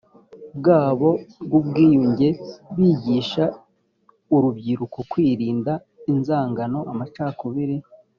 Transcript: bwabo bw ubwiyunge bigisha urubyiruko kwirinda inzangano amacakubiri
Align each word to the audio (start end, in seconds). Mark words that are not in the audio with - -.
bwabo 0.57 1.09
bw 1.45 1.51
ubwiyunge 1.59 2.29
bigisha 2.75 3.45
urubyiruko 4.35 4.99
kwirinda 5.11 5.73
inzangano 6.11 6.79
amacakubiri 6.91 7.75